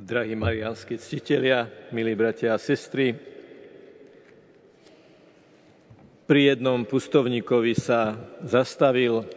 Drahí 0.00 0.32
marianskí 0.32 0.96
ctitelia, 0.96 1.68
milí 1.92 2.16
bratia 2.16 2.56
a 2.56 2.62
sestry, 2.62 3.12
pri 6.24 6.56
jednom 6.56 6.88
pustovníkovi 6.88 7.76
sa 7.76 8.16
zastavil 8.40 9.28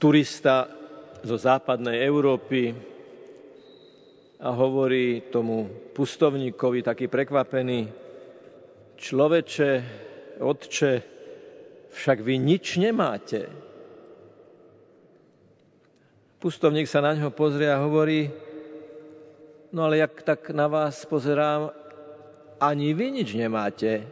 turista 0.00 0.64
zo 1.20 1.36
západnej 1.36 2.00
Európy 2.08 2.72
a 4.40 4.48
hovorí 4.48 5.28
tomu 5.28 5.68
pustovníkovi 5.92 6.80
taký 6.80 7.12
prekvapený, 7.12 7.84
človeče, 8.96 9.72
otče, 10.40 10.92
však 11.92 12.18
vy 12.24 12.34
nič 12.40 12.80
nemáte. 12.80 13.65
Pustovník 16.36 16.84
sa 16.84 17.00
na 17.00 17.16
ňo 17.16 17.32
pozrie 17.32 17.64
a 17.72 17.80
hovorí, 17.80 18.28
no 19.72 19.88
ale 19.88 20.04
jak 20.04 20.20
tak 20.20 20.52
na 20.52 20.68
vás 20.68 21.08
pozerám, 21.08 21.72
ani 22.60 22.92
vy 22.92 23.06
nič 23.20 23.32
nemáte. 23.32 24.04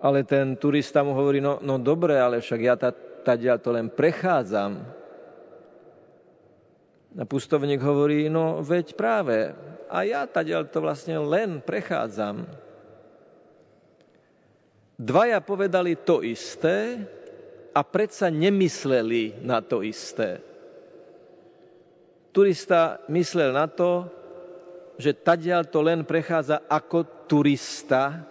Ale 0.00 0.24
ten 0.24 0.56
turista 0.56 1.04
mu 1.04 1.12
hovorí, 1.12 1.44
no, 1.44 1.60
no 1.60 1.76
dobre, 1.76 2.16
ale 2.16 2.40
však 2.40 2.60
ja 2.60 2.76
tady 3.24 3.48
to 3.60 3.76
len 3.76 3.92
prechádzam. 3.92 4.80
A 7.16 7.24
pustovník 7.24 7.80
hovorí, 7.80 8.28
no 8.32 8.64
veď 8.64 8.96
práve, 8.96 9.52
a 9.88 10.04
ja 10.04 10.24
tady 10.24 10.52
to 10.72 10.80
vlastne 10.80 11.20
len 11.20 11.60
prechádzam. 11.60 12.44
Dvaja 14.96 15.44
povedali 15.44 15.92
to 15.96 16.24
isté 16.24 17.04
a 17.76 17.84
predsa 17.84 18.32
nemysleli 18.32 19.44
na 19.44 19.60
to 19.60 19.84
isté. 19.84 20.40
Turista 22.32 23.04
myslel 23.12 23.52
na 23.52 23.68
to, 23.68 24.08
že 24.96 25.12
tadiaľ 25.12 25.68
to 25.68 25.84
len 25.84 26.00
prechádza 26.08 26.64
ako 26.64 27.28
turista, 27.28 28.24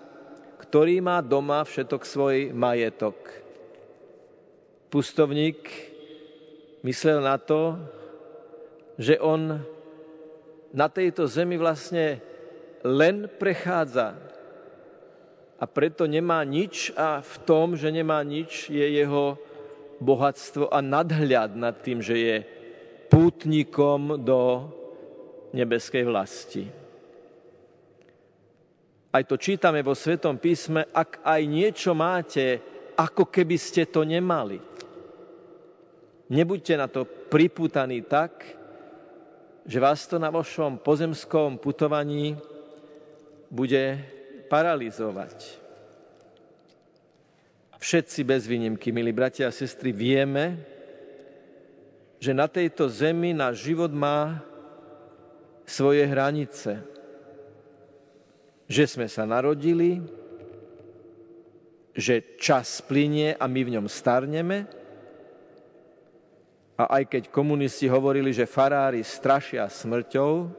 ktorý 0.58 0.98
má 0.98 1.22
doma 1.22 1.62
všetok 1.62 2.02
svoj 2.02 2.38
majetok. 2.58 3.14
Pustovník 4.90 5.62
myslel 6.82 7.22
na 7.22 7.38
to, 7.38 7.78
že 8.98 9.22
on 9.22 9.62
na 10.74 10.88
tejto 10.90 11.30
zemi 11.30 11.54
vlastne 11.62 12.18
len 12.82 13.30
prechádza 13.30 14.18
a 15.56 15.64
preto 15.64 16.04
nemá 16.04 16.44
nič 16.44 16.92
a 17.00 17.24
v 17.24 17.36
tom, 17.48 17.80
že 17.80 17.88
nemá 17.88 18.20
nič, 18.28 18.68
je 18.68 18.84
jeho 18.84 19.40
bohatstvo 20.04 20.68
a 20.68 20.84
nadhľad 20.84 21.56
nad 21.56 21.80
tým, 21.80 22.04
že 22.04 22.16
je 22.16 22.36
pútnikom 23.08 24.20
do 24.20 24.68
nebeskej 25.56 26.04
vlasti. 26.04 26.68
Aj 29.16 29.24
to 29.24 29.40
čítame 29.40 29.80
vo 29.80 29.96
Svetom 29.96 30.36
písme, 30.36 30.92
ak 30.92 31.24
aj 31.24 31.42
niečo 31.48 31.96
máte, 31.96 32.60
ako 33.00 33.32
keby 33.32 33.56
ste 33.56 33.88
to 33.88 34.04
nemali. 34.04 34.60
Nebuďte 36.28 36.74
na 36.76 36.92
to 36.92 37.08
priputaní 37.08 38.04
tak, 38.04 38.44
že 39.64 39.80
vás 39.80 40.04
to 40.04 40.20
na 40.20 40.28
vašom 40.28 40.84
pozemskom 40.84 41.56
putovaní 41.64 42.36
bude 43.48 44.15
paralizovať. 44.48 45.66
Všetci 47.86 48.26
bez 48.26 48.50
výnimky, 48.50 48.90
milí 48.90 49.14
bratia 49.14 49.46
a 49.46 49.54
sestry, 49.54 49.94
vieme, 49.94 50.58
že 52.18 52.34
na 52.34 52.50
tejto 52.50 52.90
zemi 52.90 53.30
náš 53.30 53.62
život 53.70 53.94
má 53.94 54.42
svoje 55.70 56.02
hranice. 56.02 56.82
Že 58.66 58.84
sme 58.90 59.06
sa 59.06 59.30
narodili, 59.30 60.02
že 61.94 62.38
čas 62.42 62.82
plinie 62.82 63.38
a 63.38 63.46
my 63.46 63.62
v 63.62 63.74
ňom 63.78 63.86
starneme, 63.86 64.66
a 66.76 67.00
aj 67.00 67.04
keď 67.08 67.24
komunisti 67.32 67.88
hovorili, 67.88 68.36
že 68.36 68.50
farári 68.50 69.00
strašia 69.00 69.64
smrťou, 69.72 70.52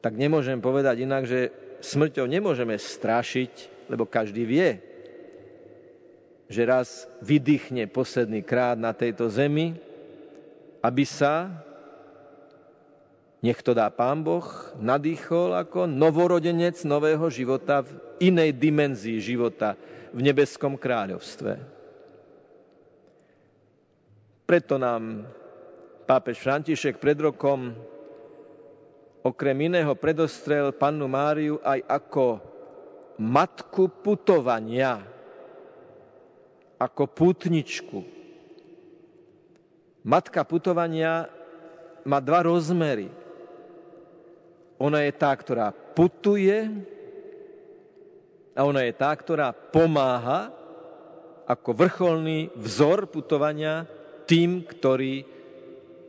tak 0.00 0.16
nemôžem 0.16 0.56
povedať 0.56 1.04
inak, 1.04 1.28
že 1.28 1.52
smrťou 1.80 2.26
nemôžeme 2.28 2.76
strašiť, 2.76 3.52
lebo 3.90 4.08
každý 4.08 4.42
vie, 4.46 4.82
že 6.46 6.62
raz 6.62 7.10
vydýchne 7.22 7.90
posledný 7.90 8.42
krát 8.42 8.78
na 8.78 8.94
tejto 8.94 9.26
zemi, 9.26 9.74
aby 10.78 11.02
sa, 11.02 11.50
nech 13.42 13.58
to 13.62 13.74
dá 13.74 13.90
Pán 13.90 14.22
Boh, 14.22 14.46
nadýchol 14.78 15.58
ako 15.58 15.90
novorodenec 15.90 16.78
nového 16.86 17.26
života 17.30 17.82
v 17.82 17.90
inej 18.30 18.54
dimenzii 18.54 19.18
života 19.18 19.74
v 20.14 20.20
nebeskom 20.22 20.78
kráľovstve. 20.78 21.58
Preto 24.46 24.78
nám 24.78 25.26
pápež 26.06 26.38
František 26.38 27.02
pred 27.02 27.18
rokom 27.18 27.74
okrem 29.26 29.66
iného 29.66 29.90
predostrel 29.98 30.70
pannu 30.70 31.10
Máriu 31.10 31.58
aj 31.66 31.82
ako 31.90 32.38
matku 33.18 33.90
putovania, 33.90 35.02
ako 36.78 37.02
putničku. 37.10 37.98
Matka 40.06 40.46
putovania 40.46 41.26
má 42.06 42.22
dva 42.22 42.46
rozmery. 42.46 43.10
Ona 44.78 45.02
je 45.02 45.12
tá, 45.16 45.34
ktorá 45.34 45.74
putuje 45.74 46.70
a 48.54 48.60
ona 48.62 48.86
je 48.86 48.92
tá, 48.94 49.10
ktorá 49.10 49.50
pomáha 49.50 50.54
ako 51.48 51.70
vrcholný 51.74 52.54
vzor 52.54 53.10
putovania 53.10 53.88
tým, 54.28 54.62
ktorí 54.62 55.26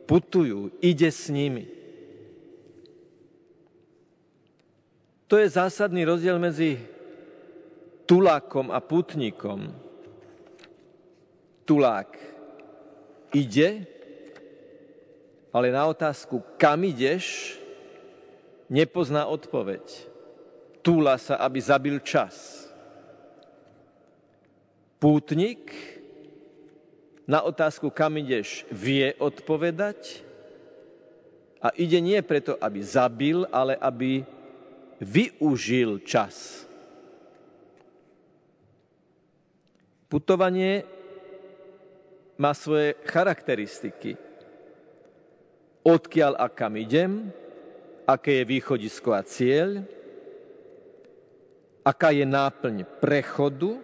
putujú, 0.06 0.70
ide 0.78 1.10
s 1.10 1.32
nimi. 1.32 1.77
To 5.28 5.36
je 5.36 5.44
zásadný 5.44 6.08
rozdiel 6.08 6.40
medzi 6.40 6.80
tulákom 8.08 8.72
a 8.72 8.80
putníkom. 8.80 9.68
Tulák 11.68 12.16
ide, 13.36 13.84
ale 15.52 15.68
na 15.68 15.84
otázku, 15.84 16.40
kam 16.56 16.80
ideš, 16.88 17.60
nepozná 18.72 19.28
odpoveď. 19.28 19.84
Túla 20.80 21.20
sa, 21.20 21.36
aby 21.44 21.60
zabil 21.60 22.00
čas. 22.00 22.64
Pútnik 24.96 25.76
na 27.28 27.44
otázku, 27.44 27.92
kam 27.92 28.16
ideš, 28.16 28.64
vie 28.72 29.12
odpovedať 29.20 30.24
a 31.60 31.68
ide 31.76 32.00
nie 32.00 32.16
preto, 32.24 32.56
aby 32.56 32.80
zabil, 32.80 33.44
ale 33.52 33.76
aby 33.76 34.24
využil 35.02 36.02
čas. 36.02 36.66
Putovanie 40.08 40.82
má 42.38 42.54
svoje 42.54 42.96
charakteristiky. 43.04 44.16
Odkiaľ 45.84 46.32
a 46.38 46.46
kam 46.48 46.76
idem, 46.76 47.28
aké 48.08 48.40
je 48.40 48.50
východisko 48.50 49.12
a 49.12 49.22
cieľ, 49.24 49.84
aká 51.84 52.12
je 52.12 52.24
náplň 52.24 52.84
prechodu, 53.00 53.80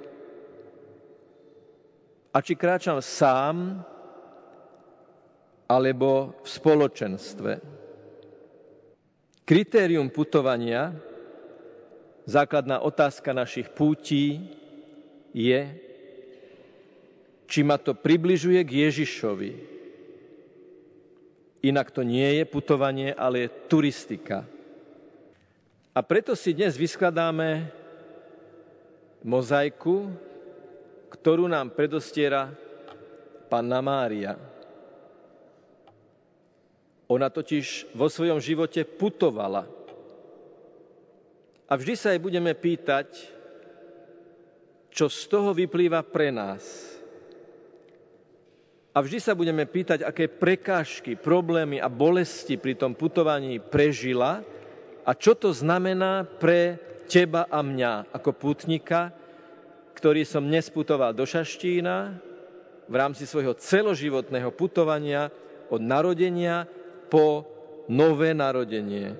a 2.34 2.42
či 2.42 2.58
kráčam 2.58 2.98
sám 2.98 3.86
alebo 5.70 6.34
v 6.42 6.48
spoločenstve. 6.50 7.52
Kritérium 9.44 10.08
putovania, 10.08 10.96
základná 12.24 12.80
otázka 12.80 13.36
našich 13.36 13.68
pútí 13.68 14.40
je, 15.36 15.68
či 17.44 17.60
ma 17.60 17.76
to 17.76 17.92
približuje 17.92 18.56
k 18.64 18.88
Ježišovi. 18.88 19.52
Inak 21.60 21.92
to 21.92 22.00
nie 22.00 22.40
je 22.40 22.44
putovanie, 22.48 23.12
ale 23.12 23.44
je 23.44 23.54
turistika. 23.68 24.48
A 25.92 26.00
preto 26.00 26.32
si 26.32 26.56
dnes 26.56 26.80
vyskladáme 26.80 27.68
mozaiku, 29.20 30.08
ktorú 31.12 31.52
nám 31.52 31.68
predostiera 31.76 32.48
Panna 33.52 33.84
Mária. 33.84 34.53
Ona 37.08 37.28
totiž 37.28 37.92
vo 37.92 38.08
svojom 38.08 38.40
živote 38.40 38.84
putovala. 38.88 39.68
A 41.68 41.72
vždy 41.76 41.94
sa 41.96 42.12
jej 42.12 42.20
budeme 42.20 42.52
pýtať, 42.56 43.08
čo 44.94 45.10
z 45.10 45.20
toho 45.26 45.50
vyplýva 45.52 46.00
pre 46.06 46.30
nás. 46.30 46.94
A 48.94 49.02
vždy 49.02 49.18
sa 49.18 49.34
budeme 49.34 49.66
pýtať, 49.66 50.06
aké 50.06 50.30
prekážky, 50.30 51.18
problémy 51.18 51.82
a 51.82 51.90
bolesti 51.90 52.54
pri 52.54 52.78
tom 52.78 52.94
putovaní 52.94 53.58
prežila 53.58 54.46
a 55.02 55.10
čo 55.18 55.34
to 55.34 55.50
znamená 55.50 56.22
pre 56.22 56.78
teba 57.10 57.50
a 57.50 57.58
mňa 57.58 58.14
ako 58.14 58.30
putnika, 58.38 59.10
ktorý 59.98 60.22
som 60.22 60.46
dnes 60.46 60.70
putoval 60.70 61.10
do 61.10 61.26
Šaštína 61.26 62.16
v 62.86 62.94
rámci 62.94 63.26
svojho 63.26 63.58
celoživotného 63.58 64.54
putovania 64.54 65.26
od 65.74 65.82
narodenia 65.82 66.70
po 67.08 67.44
nové 67.88 68.32
narodenie. 68.32 69.16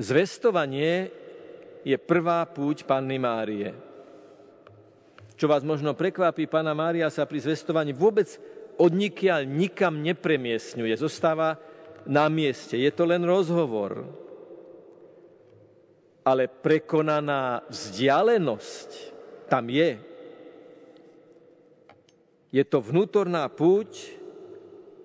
Zvestovanie 0.00 1.12
je 1.86 1.96
prvá 2.00 2.42
púť 2.48 2.82
Panny 2.82 3.20
Márie. 3.20 3.70
Čo 5.34 5.50
vás 5.50 5.62
možno 5.66 5.92
prekvapí, 5.98 6.46
Pana 6.46 6.72
Mária 6.72 7.10
sa 7.10 7.26
pri 7.26 7.42
zvestovaní 7.42 7.92
vôbec 7.92 8.26
odnikiaľ 8.78 9.46
nikam 9.46 10.02
nepremiesňuje, 10.02 10.94
zostáva 10.98 11.58
na 12.06 12.26
mieste. 12.30 12.78
Je 12.78 12.90
to 12.90 13.06
len 13.06 13.22
rozhovor. 13.22 14.08
Ale 16.24 16.48
prekonaná 16.48 17.62
vzdialenosť 17.68 18.90
tam 19.50 19.68
je. 19.68 20.00
Je 22.54 22.64
to 22.64 22.80
vnútorná 22.80 23.44
púť 23.50 24.16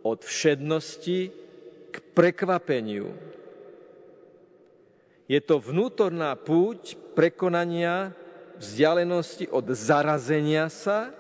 od 0.04 0.20
všednosti 0.24 1.32
k 1.90 1.96
prekvapeniu. 2.16 3.12
Je 5.30 5.40
to 5.44 5.62
vnútorná 5.62 6.34
púť 6.34 6.98
prekonania 7.14 8.16
vzdialenosti 8.58 9.48
od 9.54 9.66
zarazenia 9.72 10.68
sa 10.68 11.14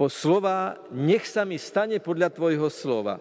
po 0.00 0.08
slova 0.08 0.80
nech 0.88 1.28
sa 1.28 1.44
mi 1.44 1.60
stane 1.60 2.00
podľa 2.00 2.32
tvojho 2.32 2.72
slova. 2.72 3.20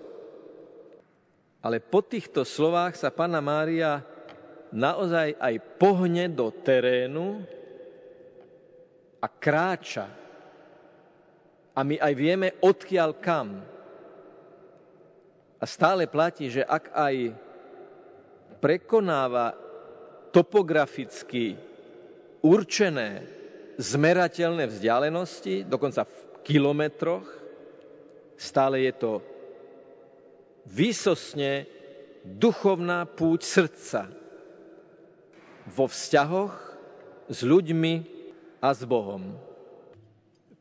Ale 1.60 1.84
po 1.84 2.00
týchto 2.00 2.48
slovách 2.48 2.96
sa 2.96 3.12
Pána 3.12 3.44
Mária 3.44 4.00
naozaj 4.72 5.36
aj 5.36 5.56
pohne 5.76 6.32
do 6.32 6.48
terénu 6.48 7.44
a 9.20 9.28
kráča. 9.28 10.08
A 11.76 11.84
my 11.84 12.00
aj 12.00 12.14
vieme, 12.16 12.56
odkiaľ 12.64 13.12
kam. 13.20 13.60
A 15.60 15.66
stále 15.68 16.08
platí, 16.08 16.48
že 16.48 16.64
ak 16.64 16.96
aj 16.96 17.36
prekonáva 18.64 19.56
topograficky 20.32 21.60
určené 22.40 23.28
zmerateľné 23.76 24.68
vzdialenosti, 24.72 25.68
dokonca 25.68 26.08
v 26.08 26.16
kilometroch, 26.48 27.28
stále 28.40 28.88
je 28.88 28.94
to 28.96 29.12
výsosne 30.64 31.68
duchovná 32.24 33.04
púť 33.08 33.44
srdca 33.44 34.02
vo 35.68 35.86
vzťahoch 35.88 36.56
s 37.28 37.40
ľuďmi 37.44 37.94
a 38.60 38.70
s 38.72 38.82
Bohom. 38.88 39.36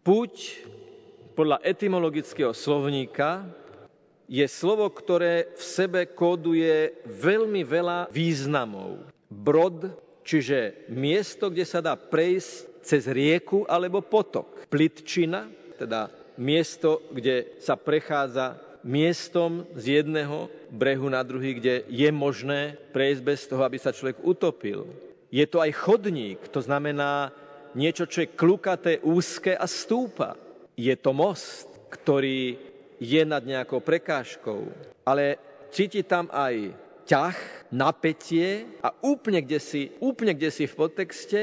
Púť 0.03 0.65
podľa 1.35 1.63
etymologického 1.63 2.51
slovníka 2.55 3.47
je 4.29 4.45
slovo, 4.45 4.93
ktoré 4.93 5.57
v 5.57 5.63
sebe 5.65 6.01
kóduje 6.13 7.01
veľmi 7.09 7.65
veľa 7.65 8.13
významov. 8.13 9.09
Brod 9.33 9.89
čiže 10.29 10.85
miesto, 10.93 11.49
kde 11.49 11.65
sa 11.65 11.81
dá 11.81 11.97
prejsť 11.97 12.85
cez 12.85 13.09
rieku 13.09 13.65
alebo 13.65 14.05
potok. 14.05 14.69
Plitčina, 14.69 15.49
teda 15.81 16.13
miesto, 16.37 17.01
kde 17.09 17.57
sa 17.57 17.81
prechádza 17.81 18.61
miestom 18.85 19.65
z 19.73 20.05
jedného 20.05 20.53
brehu 20.69 21.09
na 21.09 21.25
druhý, 21.25 21.57
kde 21.57 21.89
je 21.89 22.09
možné 22.13 22.77
prejsť 22.93 23.23
bez 23.25 23.41
toho, 23.49 23.65
aby 23.65 23.81
sa 23.81 23.97
človek 23.97 24.21
utopil. 24.21 24.85
Je 25.33 25.45
to 25.49 25.65
aj 25.65 25.73
chodník, 25.77 26.41
to 26.53 26.61
znamená 26.61 27.33
niečo, 27.73 28.09
čo 28.09 28.25
je 28.25 28.33
klukaté, 28.33 29.01
úzke 29.05 29.57
a 29.57 29.65
stúpa. 29.69 30.37
Je 30.79 30.95
to 30.97 31.13
most, 31.13 31.69
ktorý 31.93 32.68
je 32.99 33.23
nad 33.23 33.43
nejakou 33.43 33.79
prekážkou, 33.79 34.69
ale 35.07 35.39
cíti 35.71 36.03
tam 36.03 36.27
aj 36.35 36.75
ťah, 37.09 37.39
napätie 37.73 38.69
a 38.85 38.93
úplne 39.01 39.41
kde 39.41 39.59
si, 39.63 39.83
úplne 40.03 40.37
kde 40.37 40.51
si 40.53 40.69
v 40.69 40.77
podtexte 40.77 41.43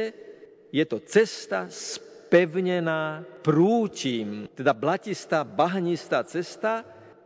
je 0.69 0.83
to 0.85 0.99
cesta 1.01 1.71
spevnená 1.71 3.23
prúčim, 3.39 4.51
teda 4.51 4.75
blatistá, 4.75 5.47
bahnistá 5.47 6.21
cesta, 6.27 6.83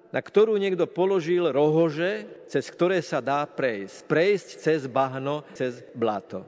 na 0.10 0.22
ktorú 0.22 0.58
niekto 0.58 0.90
položil 0.90 1.50
rohože, 1.50 2.46
cez 2.50 2.70
ktoré 2.70 3.02
sa 3.02 3.22
dá 3.22 3.46
prejsť. 3.46 4.10
Prejsť 4.10 4.48
cez 4.58 4.80
bahno, 4.90 5.46
cez 5.54 5.86
blato. 5.94 6.42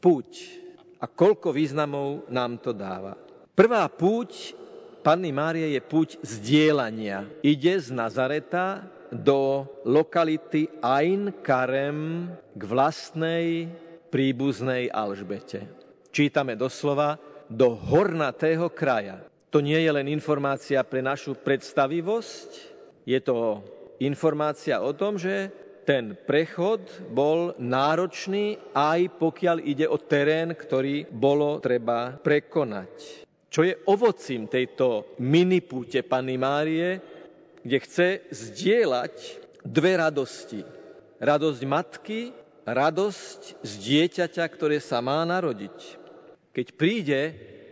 Púť. 0.00 0.60
A 0.96 1.08
koľko 1.08 1.52
významov 1.52 2.28
nám 2.32 2.60
to 2.60 2.72
dáva. 2.72 3.16
Prvá 3.52 3.84
púť 3.92 4.56
Panny 5.02 5.34
Márie 5.34 5.74
je 5.74 5.82
púť 5.82 6.22
zdieľania. 6.22 7.26
Ide 7.42 7.74
z 7.74 7.90
Nazareta 7.90 8.86
do 9.10 9.66
lokality 9.82 10.70
Ain 10.78 11.34
Karem 11.42 12.30
k 12.54 12.62
vlastnej 12.62 13.66
príbuznej 14.14 14.94
Alžbete. 14.94 15.66
Čítame 16.14 16.54
doslova 16.54 17.18
do 17.50 17.74
hornatého 17.74 18.70
kraja. 18.70 19.26
To 19.50 19.58
nie 19.58 19.82
je 19.82 19.90
len 19.90 20.06
informácia 20.06 20.78
pre 20.86 21.02
našu 21.02 21.34
predstavivosť, 21.34 22.50
je 23.02 23.18
to 23.18 23.58
informácia 23.98 24.78
o 24.78 24.94
tom, 24.94 25.18
že 25.18 25.50
ten 25.82 26.14
prechod 26.14 27.10
bol 27.10 27.58
náročný 27.58 28.54
aj 28.70 29.18
pokiaľ 29.18 29.66
ide 29.66 29.90
o 29.90 29.98
terén, 29.98 30.54
ktorý 30.54 31.10
bolo 31.10 31.58
treba 31.58 32.14
prekonať. 32.22 33.26
Čo 33.52 33.68
je 33.68 33.76
ovocím 33.84 34.48
tejto 34.48 35.12
minipúte 35.20 36.00
Panny 36.00 36.40
Márie, 36.40 37.04
kde 37.60 37.78
chce 37.84 38.08
zdieľať 38.32 39.14
dve 39.60 40.00
radosti. 40.00 40.64
Radosť 41.20 41.60
matky, 41.68 42.32
radosť 42.64 43.60
z 43.60 43.72
dieťaťa, 43.76 44.44
ktoré 44.48 44.80
sa 44.80 45.04
má 45.04 45.20
narodiť. 45.28 46.00
Keď 46.56 46.66
príde, 46.80 47.20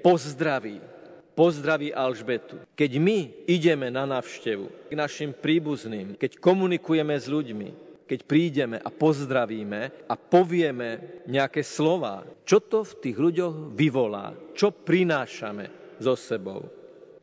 pozdraví. 0.04 0.84
Pozdraví 1.32 1.96
Alžbetu. 1.96 2.60
Keď 2.76 3.00
my 3.00 3.48
ideme 3.48 3.88
na 3.88 4.04
návštevu 4.04 4.68
k 4.68 4.92
našim 4.92 5.32
príbuzným, 5.32 6.12
keď 6.20 6.36
komunikujeme 6.36 7.16
s 7.16 7.24
ľuďmi, 7.24 7.89
keď 8.10 8.26
prídeme 8.26 8.82
a 8.82 8.90
pozdravíme 8.90 10.10
a 10.10 10.14
povieme 10.18 11.22
nejaké 11.30 11.62
slova, 11.62 12.26
čo 12.42 12.58
to 12.58 12.82
v 12.82 12.98
tých 12.98 13.14
ľuďoch 13.14 13.70
vyvolá, 13.70 14.34
čo 14.50 14.74
prinášame 14.74 15.94
so 16.02 16.18
sebou. 16.18 16.66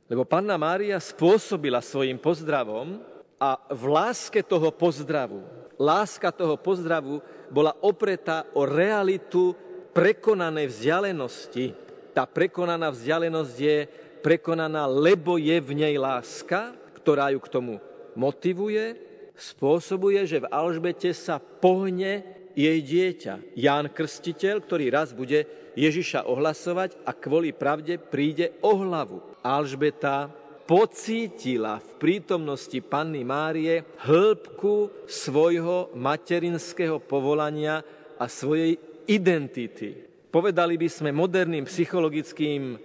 Lebo 0.08 0.24
Panna 0.24 0.56
Mária 0.56 0.96
spôsobila 0.96 1.84
svojim 1.84 2.16
pozdravom 2.16 3.04
a 3.36 3.60
v 3.68 3.84
láske 3.92 4.40
toho 4.40 4.72
pozdravu, 4.72 5.44
láska 5.76 6.32
toho 6.32 6.56
pozdravu 6.56 7.20
bola 7.52 7.76
opretá 7.84 8.48
o 8.56 8.64
realitu 8.64 9.52
prekonanej 9.92 10.72
vzdialenosti. 10.72 11.76
Tá 12.16 12.24
prekonaná 12.24 12.96
vzdialenosť 12.96 13.56
je 13.60 13.78
prekonaná, 14.24 14.88
lebo 14.88 15.36
je 15.36 15.60
v 15.60 15.72
nej 15.84 16.00
láska, 16.00 16.72
ktorá 16.96 17.36
ju 17.36 17.44
k 17.44 17.52
tomu 17.52 17.74
motivuje, 18.16 19.07
spôsobuje, 19.38 20.26
že 20.26 20.42
v 20.42 20.50
Alžbete 20.50 21.14
sa 21.14 21.38
pohne 21.38 22.26
jej 22.58 22.82
dieťa. 22.82 23.54
Ján 23.54 23.94
Krstiteľ, 23.94 24.66
ktorý 24.66 24.90
raz 24.90 25.14
bude 25.14 25.46
Ježiša 25.78 26.26
ohlasovať 26.26 26.98
a 27.06 27.14
kvôli 27.14 27.54
pravde 27.54 28.02
príde 28.02 28.58
o 28.66 28.74
hlavu. 28.82 29.22
Alžbeta 29.46 30.34
pocítila 30.66 31.78
v 31.80 31.90
prítomnosti 32.02 32.76
Panny 32.82 33.22
Márie 33.22 33.86
hĺbku 34.04 35.06
svojho 35.06 35.94
materinského 35.94 36.98
povolania 36.98 37.86
a 38.18 38.26
svojej 38.26 38.76
identity. 39.06 40.04
Povedali 40.28 40.76
by 40.76 40.90
sme 40.92 41.16
moderným 41.16 41.64
psychologickým 41.70 42.76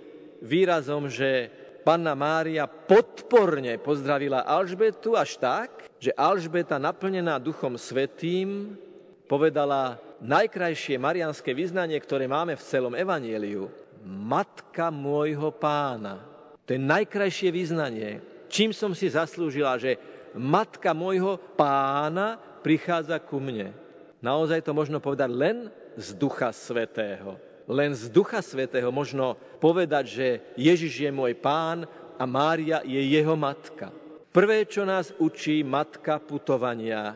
výrazom, 0.45 1.09
že 1.09 1.51
Panna 1.83 2.15
Mária 2.15 2.71
podporne 2.71 3.75
pozdravila 3.83 4.47
Alžbetu 4.47 5.19
až 5.19 5.35
tak, 5.37 5.91
že 5.99 6.15
Alžbeta 6.15 6.79
naplnená 6.79 7.43
Duchom 7.43 7.75
Svetým 7.75 8.79
povedala 9.27 9.99
najkrajšie 10.23 10.99
marianské 10.99 11.51
vyznanie, 11.51 11.99
ktoré 11.99 12.31
máme 12.31 12.55
v 12.55 12.63
celom 12.63 12.95
evanieliu. 12.95 13.67
Matka 14.07 14.91
môjho 14.95 15.51
pána. 15.51 16.23
To 16.67 16.75
je 16.75 16.81
najkrajšie 16.81 17.51
vyznanie. 17.51 18.23
Čím 18.47 18.71
som 18.71 18.95
si 18.95 19.11
zaslúžila, 19.11 19.79
že 19.79 19.99
matka 20.39 20.95
môjho 20.95 21.39
pána 21.59 22.39
prichádza 22.63 23.19
ku 23.19 23.43
mne. 23.43 23.75
Naozaj 24.23 24.63
to 24.63 24.71
možno 24.71 25.03
povedať 25.03 25.31
len 25.35 25.57
z 25.99 26.15
Ducha 26.15 26.55
Svetého. 26.55 27.52
Len 27.71 27.95
z 27.95 28.11
Ducha 28.11 28.43
Svetého 28.43 28.91
možno 28.91 29.39
povedať, 29.63 30.05
že 30.07 30.27
Ježiš 30.59 31.07
je 31.07 31.11
môj 31.15 31.39
pán 31.39 31.87
a 32.19 32.25
Mária 32.27 32.83
je 32.83 32.99
jeho 32.99 33.39
matka. 33.39 33.95
Prvé, 34.33 34.65
čo 34.65 34.89
nás 34.89 35.13
učí 35.21 35.61
matka 35.61 36.17
putovania, 36.17 37.15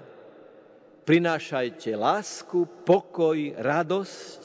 prinášajte 1.08 1.96
lásku, 1.96 2.68
pokoj, 2.84 3.38
radosť 3.56 4.40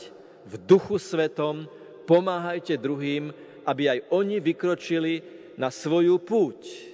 v 0.48 0.54
duchu 0.64 0.96
svetom, 0.96 1.68
pomáhajte 2.08 2.80
druhým, 2.80 3.36
aby 3.68 3.84
aj 3.92 4.00
oni 4.10 4.40
vykročili 4.40 5.22
na 5.60 5.68
svoju 5.70 6.18
púť. 6.24 6.92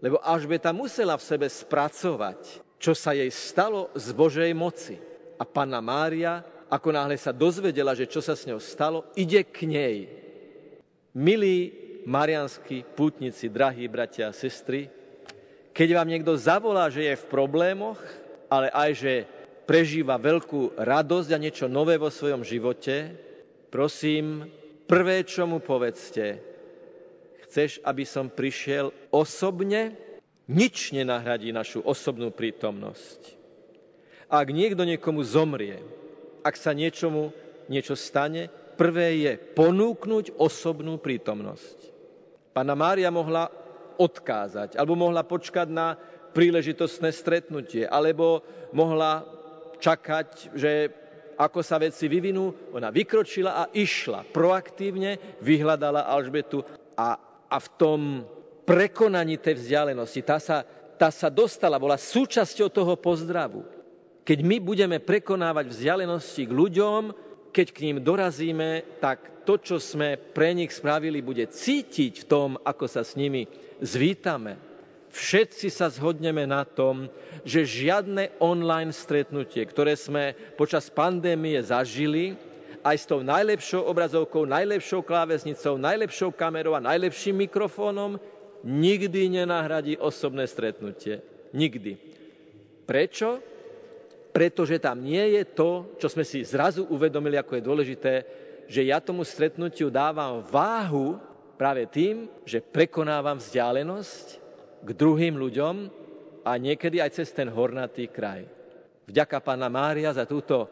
Lebo 0.00 0.16
Alžbeta 0.24 0.72
musela 0.72 1.20
v 1.20 1.26
sebe 1.26 1.46
spracovať, 1.46 2.64
čo 2.80 2.96
sa 2.96 3.12
jej 3.12 3.28
stalo 3.28 3.92
z 3.92 4.16
Božej 4.16 4.50
moci. 4.56 4.96
A 5.36 5.44
Panna 5.44 5.84
Mária, 5.84 6.40
ako 6.70 6.94
náhle 6.94 7.18
sa 7.18 7.34
dozvedela, 7.34 7.98
že 7.98 8.06
čo 8.06 8.22
sa 8.22 8.38
s 8.38 8.46
ňou 8.46 8.62
stalo, 8.62 9.10
ide 9.18 9.42
k 9.42 9.66
nej. 9.66 9.96
Milí 11.10 11.74
marianskí 12.06 12.86
pútnici, 12.94 13.50
drahí 13.50 13.90
bratia 13.90 14.30
a 14.30 14.36
sestry, 14.36 14.86
keď 15.74 15.88
vám 15.98 16.08
niekto 16.08 16.32
zavolá, 16.38 16.86
že 16.86 17.06
je 17.06 17.14
v 17.18 17.28
problémoch, 17.30 17.98
ale 18.46 18.70
aj, 18.70 18.90
že 18.94 19.14
prežíva 19.66 20.18
veľkú 20.18 20.78
radosť 20.78 21.30
a 21.34 21.38
niečo 21.42 21.66
nové 21.70 21.94
vo 21.98 22.10
svojom 22.10 22.42
živote, 22.42 23.14
prosím, 23.70 24.50
prvé, 24.90 25.22
čo 25.22 25.46
mu 25.46 25.62
povedzte, 25.62 26.42
chceš, 27.46 27.78
aby 27.86 28.02
som 28.06 28.30
prišiel 28.30 28.90
osobne? 29.14 29.94
Nič 30.50 30.90
nenahradí 30.90 31.54
našu 31.54 31.78
osobnú 31.86 32.34
prítomnosť. 32.34 33.38
Ak 34.26 34.50
niekto 34.50 34.82
niekomu 34.82 35.22
zomrie, 35.22 35.78
ak 36.40 36.56
sa 36.56 36.72
niečomu 36.72 37.32
niečo 37.70 37.94
stane, 37.94 38.48
prvé 38.74 39.28
je 39.28 39.32
ponúknuť 39.36 40.40
osobnú 40.40 40.96
prítomnosť. 40.96 41.92
Pána 42.56 42.74
Mária 42.74 43.12
mohla 43.12 43.46
odkázať, 44.00 44.80
alebo 44.80 44.96
mohla 44.96 45.22
počkať 45.22 45.68
na 45.68 45.94
príležitostné 46.32 47.12
stretnutie, 47.12 47.84
alebo 47.84 48.40
mohla 48.72 49.22
čakať, 49.76 50.56
že 50.56 50.72
ako 51.40 51.60
sa 51.64 51.80
veci 51.80 52.04
vyvinú, 52.04 52.72
ona 52.76 52.92
vykročila 52.92 53.64
a 53.64 53.64
išla 53.72 54.28
proaktívne, 54.28 55.40
vyhľadala 55.40 56.04
Alžbetu 56.04 56.60
a, 56.96 57.16
a 57.48 57.56
v 57.56 57.68
tom 57.80 58.00
prekonaní 58.68 59.40
tej 59.40 59.56
vzdialenosti, 59.56 60.20
tá 60.20 60.36
sa, 60.36 60.62
tá 61.00 61.08
sa 61.08 61.32
dostala, 61.32 61.80
bola 61.80 61.96
súčasťou 61.96 62.68
toho 62.68 62.94
pozdravu. 63.00 63.64
Keď 64.24 64.38
my 64.44 64.56
budeme 64.60 64.98
prekonávať 65.00 65.72
vzdialenosti 65.72 66.42
k 66.44 66.52
ľuďom, 66.52 67.02
keď 67.50 67.66
k 67.74 67.82
ním 67.90 67.98
dorazíme, 68.04 69.00
tak 69.02 69.42
to, 69.42 69.58
čo 69.58 69.76
sme 69.82 70.14
pre 70.14 70.54
nich 70.54 70.70
spravili, 70.70 71.24
bude 71.24 71.48
cítiť 71.48 72.22
v 72.22 72.28
tom, 72.28 72.48
ako 72.62 72.86
sa 72.86 73.02
s 73.02 73.18
nimi 73.18 73.48
zvítame. 73.82 74.60
Všetci 75.10 75.66
sa 75.74 75.90
zhodneme 75.90 76.46
na 76.46 76.62
tom, 76.62 77.10
že 77.42 77.66
žiadne 77.66 78.38
online 78.38 78.94
stretnutie, 78.94 79.66
ktoré 79.66 79.98
sme 79.98 80.38
počas 80.54 80.86
pandémie 80.86 81.58
zažili, 81.58 82.38
aj 82.80 82.96
s 82.96 83.08
tou 83.10 83.20
najlepšou 83.20 83.84
obrazovkou, 83.84 84.48
najlepšou 84.48 85.04
klávesnicou, 85.04 85.76
najlepšou 85.76 86.32
kamerou 86.32 86.78
a 86.78 86.80
najlepším 86.80 87.44
mikrofónom, 87.44 88.16
nikdy 88.64 89.28
nenahradí 89.28 90.00
osobné 90.00 90.46
stretnutie. 90.48 91.20
Nikdy. 91.52 91.98
Prečo? 92.86 93.49
Pretože 94.30 94.78
tam 94.78 95.02
nie 95.02 95.38
je 95.38 95.42
to, 95.44 95.94
čo 95.98 96.06
sme 96.06 96.22
si 96.22 96.46
zrazu 96.46 96.86
uvedomili, 96.86 97.34
ako 97.38 97.58
je 97.58 97.68
dôležité, 97.68 98.14
že 98.70 98.86
ja 98.86 99.02
tomu 99.02 99.26
stretnutiu 99.26 99.90
dávam 99.90 100.46
váhu 100.46 101.18
práve 101.58 101.84
tým, 101.90 102.30
že 102.46 102.62
prekonávam 102.62 103.36
vzdialenosť 103.42 104.26
k 104.86 104.88
druhým 104.94 105.34
ľuďom 105.34 105.90
a 106.46 106.56
niekedy 106.56 107.02
aj 107.02 107.20
cez 107.20 107.34
ten 107.34 107.50
hornatý 107.50 108.06
kraj. 108.06 108.46
Vďaka 109.10 109.42
Pána 109.42 109.66
Mária 109.66 110.14
za 110.14 110.22
túto 110.22 110.70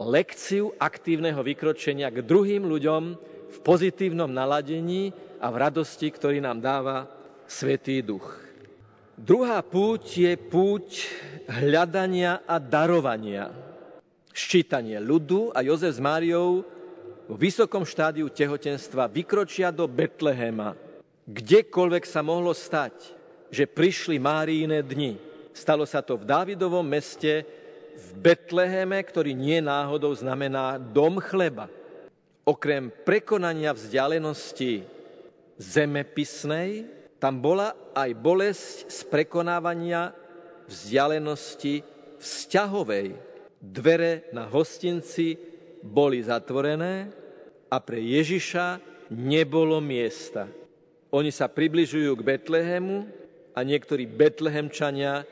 lekciu 0.00 0.72
aktívneho 0.80 1.38
vykročenia 1.44 2.08
k 2.08 2.24
druhým 2.24 2.64
ľuďom 2.64 3.02
v 3.52 3.58
pozitívnom 3.60 4.28
naladení 4.32 5.12
a 5.36 5.52
v 5.52 5.56
radosti, 5.60 6.08
ktorý 6.08 6.40
nám 6.40 6.64
dáva 6.64 7.04
Svetý 7.44 8.00
Duch. 8.00 8.45
Druhá 9.16 9.64
púť 9.64 10.28
je 10.28 10.32
púť 10.36 11.08
hľadania 11.48 12.44
a 12.44 12.60
darovania. 12.60 13.48
Ščítanie 14.28 15.00
ľudu 15.00 15.56
a 15.56 15.64
Jozef 15.64 15.96
s 15.96 16.04
Máriou 16.04 16.60
v 17.24 17.34
vysokom 17.40 17.88
štádiu 17.88 18.28
tehotenstva 18.28 19.08
vykročia 19.08 19.72
do 19.72 19.88
Betlehema. 19.88 20.76
Kdekoľvek 21.24 22.04
sa 22.04 22.20
mohlo 22.20 22.52
stať, 22.52 23.16
že 23.48 23.64
prišli 23.64 24.20
Máriine 24.20 24.84
dni. 24.84 25.16
Stalo 25.56 25.88
sa 25.88 26.04
to 26.04 26.20
v 26.20 26.28
Dávidovom 26.28 26.84
meste, 26.84 27.48
v 27.96 28.08
Betleheme, 28.20 29.00
ktorý 29.00 29.32
nie 29.32 29.64
náhodou 29.64 30.12
znamená 30.12 30.76
dom 30.76 31.24
chleba. 31.24 31.72
Okrem 32.44 32.92
prekonania 32.92 33.72
vzdialenosti 33.72 34.84
zemepisnej, 35.56 36.95
tam 37.16 37.40
bola 37.40 37.72
aj 37.96 38.10
bolesť 38.12 38.74
z 38.92 38.98
prekonávania 39.08 40.12
vzdialenosti 40.68 41.80
vzťahovej. 42.20 43.06
Dvere 43.56 44.28
na 44.36 44.44
hostinci 44.46 45.34
boli 45.80 46.20
zatvorené 46.20 47.08
a 47.72 47.76
pre 47.80 48.04
Ježiša 48.04 48.80
nebolo 49.16 49.80
miesta. 49.80 50.44
Oni 51.08 51.32
sa 51.32 51.48
približujú 51.48 52.12
k 52.20 52.26
Betlehemu 52.36 53.08
a 53.56 53.64
niektorí 53.64 54.04
betlehemčania 54.04 55.24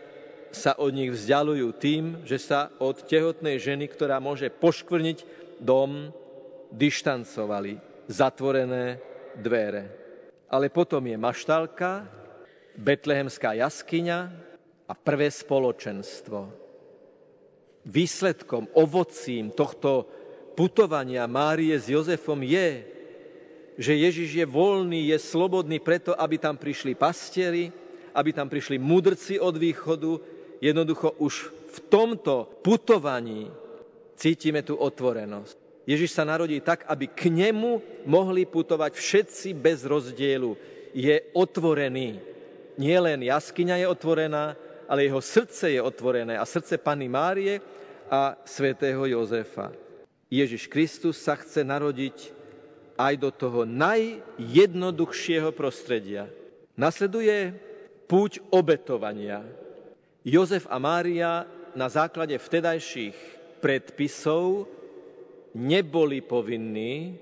sa 0.54 0.78
od 0.78 0.94
nich 0.94 1.12
vzdialujú 1.12 1.68
tým, 1.76 2.04
že 2.24 2.40
sa 2.40 2.72
od 2.80 3.04
tehotnej 3.04 3.60
ženy, 3.60 3.90
ktorá 3.90 4.22
môže 4.22 4.48
poškvrniť 4.48 5.18
dom, 5.60 6.14
dištancovali. 6.72 7.76
Zatvorené 8.08 9.02
dvere 9.36 10.03
ale 10.54 10.70
potom 10.70 11.02
je 11.02 11.18
maštalka, 11.18 12.06
betlehemská 12.78 13.58
jaskyňa 13.58 14.18
a 14.86 14.92
prvé 14.94 15.26
spoločenstvo. 15.26 16.46
Výsledkom, 17.82 18.70
ovocím 18.78 19.50
tohto 19.50 20.06
putovania 20.54 21.26
Márie 21.26 21.74
s 21.74 21.90
Jozefom 21.90 22.38
je, 22.46 22.86
že 23.74 23.98
Ježiš 23.98 24.30
je 24.30 24.46
voľný, 24.46 25.10
je 25.10 25.18
slobodný 25.18 25.82
preto, 25.82 26.14
aby 26.14 26.38
tam 26.38 26.54
prišli 26.54 26.94
pastieri, 26.94 27.74
aby 28.14 28.30
tam 28.30 28.46
prišli 28.46 28.78
mudrci 28.78 29.42
od 29.42 29.58
východu. 29.58 30.22
Jednoducho 30.62 31.18
už 31.18 31.50
v 31.50 31.78
tomto 31.90 32.62
putovaní 32.62 33.50
cítime 34.14 34.62
tú 34.62 34.78
otvorenosť. 34.78 35.63
Ježiš 35.84 36.16
sa 36.16 36.24
narodí 36.24 36.56
tak, 36.64 36.88
aby 36.88 37.12
k 37.12 37.28
nemu 37.28 37.80
mohli 38.08 38.48
putovať 38.48 38.96
všetci 38.96 39.52
bez 39.52 39.84
rozdielu. 39.84 40.56
Je 40.96 41.20
otvorený. 41.36 42.20
Nie 42.80 42.98
len 42.98 43.20
jaskyňa 43.20 43.84
je 43.84 43.86
otvorená, 43.86 44.56
ale 44.88 45.04
jeho 45.04 45.20
srdce 45.20 45.76
je 45.76 45.80
otvorené 45.80 46.40
a 46.40 46.44
srdce 46.48 46.80
Panny 46.80 47.08
Márie 47.08 47.60
a 48.08 48.36
svätého 48.48 49.04
Jozefa. 49.04 49.72
Ježiš 50.32 50.66
Kristus 50.72 51.20
sa 51.20 51.36
chce 51.36 51.62
narodiť 51.62 52.32
aj 52.96 53.14
do 53.20 53.30
toho 53.30 53.68
najjednoduchšieho 53.68 55.52
prostredia. 55.52 56.30
Nasleduje 56.74 57.54
púť 58.08 58.40
obetovania. 58.50 59.44
Jozef 60.24 60.64
a 60.72 60.80
Mária 60.80 61.44
na 61.76 61.86
základe 61.90 62.38
vtedajších 62.38 63.14
predpisov 63.60 64.66
neboli 65.54 66.18
povinní 66.20 67.14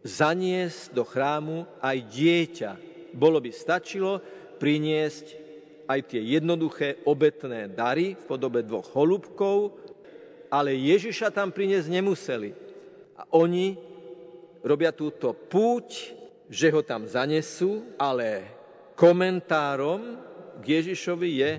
zaniesť 0.00 0.96
do 0.96 1.04
chrámu 1.04 1.68
aj 1.78 1.96
dieťa. 2.08 2.70
Bolo 3.12 3.40
by 3.40 3.50
stačilo 3.52 4.20
priniesť 4.56 5.26
aj 5.86 6.00
tie 6.10 6.20
jednoduché 6.22 7.04
obetné 7.06 7.70
dary 7.70 8.18
v 8.18 8.22
podobe 8.26 8.64
dvoch 8.66 8.90
holubkov, 8.96 9.76
ale 10.50 10.74
Ježiša 10.74 11.30
tam 11.30 11.54
priniesť 11.54 11.88
nemuseli. 11.90 12.50
A 13.16 13.22
oni 13.36 13.78
robia 14.66 14.90
túto 14.90 15.30
púť, 15.34 16.14
že 16.46 16.70
ho 16.70 16.82
tam 16.82 17.06
zanesú, 17.06 17.86
ale 17.98 18.46
komentárom 18.94 20.18
k 20.62 20.64
Ježišovi 20.80 21.30
je 21.42 21.50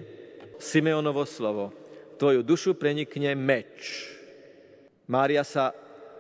Simeonovo 0.58 1.22
slovo. 1.28 1.70
Tvoju 2.18 2.42
dušu 2.42 2.74
prenikne 2.74 3.38
meč. 3.38 4.10
Mária 5.06 5.46
sa 5.46 5.70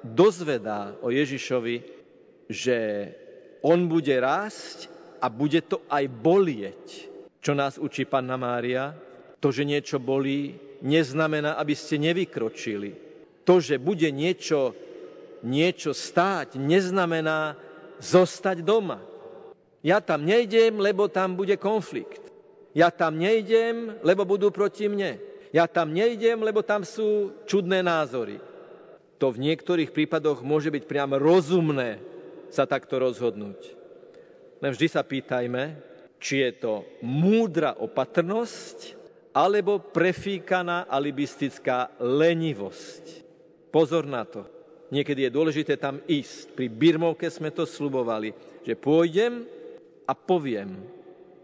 dozvedá 0.07 0.95
o 1.03 1.11
Ježišovi, 1.11 1.83
že 2.47 2.77
on 3.61 3.91
bude 3.91 4.13
rásť 4.15 4.87
a 5.19 5.27
bude 5.27 5.59
to 5.65 5.83
aj 5.91 6.05
bolieť. 6.07 6.85
Čo 7.43 7.53
nás 7.57 7.75
učí 7.75 8.07
Panna 8.07 8.39
Mária? 8.39 8.95
To, 9.43 9.51
že 9.53 9.67
niečo 9.67 10.01
bolí, 10.01 10.57
neznamená, 10.81 11.57
aby 11.57 11.73
ste 11.77 12.01
nevykročili. 12.01 12.91
To, 13.45 13.61
že 13.61 13.79
bude 13.79 14.09
niečo, 14.11 14.75
niečo 15.45 15.93
stáť, 15.93 16.57
neznamená 16.59 17.55
zostať 18.01 18.61
doma. 18.61 18.99
Ja 19.85 20.01
tam 20.03 20.25
nejdem, 20.25 20.81
lebo 20.81 21.07
tam 21.07 21.37
bude 21.37 21.55
konflikt. 21.55 22.21
Ja 22.75 22.91
tam 22.91 23.17
nejdem, 23.17 23.97
lebo 24.03 24.27
budú 24.27 24.51
proti 24.51 24.85
mne. 24.89 25.17
Ja 25.55 25.65
tam 25.65 25.95
nejdem, 25.95 26.43
lebo 26.43 26.61
tam 26.61 26.83
sú 26.83 27.33
čudné 27.47 27.81
názory. 27.81 28.37
To 29.17 29.33
v 29.33 29.41
niektorých 29.49 29.89
prípadoch 29.89 30.45
môže 30.45 30.69
byť 30.69 30.83
priam 30.85 31.17
rozumné 31.17 31.97
sa 32.53 32.69
takto 32.69 33.01
rozhodnúť. 33.01 33.73
Len 34.61 34.71
vždy 34.73 34.87
sa 34.89 35.01
pýtajme, 35.01 35.77
či 36.17 36.45
je 36.45 36.51
to 36.57 36.73
múdra 37.05 37.77
opatrnosť, 37.77 38.97
alebo 39.37 39.77
prefíkaná 39.77 40.89
alibistická 40.89 41.93
lenivosť. 42.01 43.03
Pozor 43.69 44.09
na 44.09 44.25
to. 44.25 44.49
Niekedy 44.89 45.29
je 45.29 45.35
dôležité 45.35 45.77
tam 45.77 46.01
ísť. 46.09 46.57
Pri 46.57 46.73
Birmovke 46.73 47.29
sme 47.29 47.53
to 47.53 47.69
slubovali, 47.69 48.33
že 48.65 48.73
pôjdem 48.73 49.45
a 50.09 50.13
poviem, 50.17 50.81